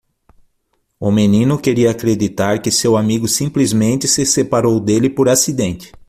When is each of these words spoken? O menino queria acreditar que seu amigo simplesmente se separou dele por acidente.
O 0.99 1.11
menino 1.11 1.59
queria 1.61 1.91
acreditar 1.91 2.59
que 2.59 2.71
seu 2.71 2.97
amigo 2.97 3.27
simplesmente 3.27 4.07
se 4.07 4.25
separou 4.25 4.79
dele 4.79 5.11
por 5.11 5.29
acidente. 5.29 5.91